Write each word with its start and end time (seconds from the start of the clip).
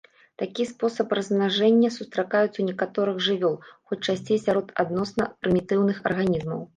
Такі 0.41 0.63
спосаб 0.69 1.11
размнажэння 1.17 1.89
сустракаецца 1.97 2.49
ў 2.59 2.65
некаторых 2.69 3.19
жывёл, 3.27 3.55
хоць 3.91 3.99
часцей 4.07 4.39
сярод 4.47 4.73
адносна 4.85 5.29
прымітыўных 5.45 6.01
арганізмаў. 6.13 6.59